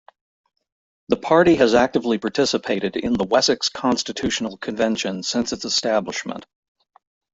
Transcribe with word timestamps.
The 1.09 1.15
party 1.15 1.53
has 1.57 1.75
actively 1.75 2.17
participated 2.17 2.95
in 2.95 3.13
the 3.13 3.23
Wessex 3.23 3.69
Constitutional 3.69 4.57
Convention 4.57 5.21
since 5.21 5.53
its 5.53 5.63
establishment. 5.63 6.47